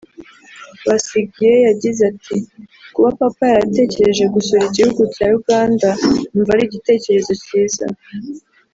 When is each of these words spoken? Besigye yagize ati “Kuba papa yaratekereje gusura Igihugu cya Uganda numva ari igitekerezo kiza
Besigye 0.87 1.51
yagize 1.67 2.01
ati 2.11 2.37
“Kuba 2.93 3.09
papa 3.19 3.43
yaratekereje 3.51 4.23
gusura 4.35 4.63
Igihugu 4.69 5.01
cya 5.15 5.27
Uganda 5.39 5.89
numva 6.31 6.51
ari 6.55 6.63
igitekerezo 6.67 7.31
kiza 7.45 7.85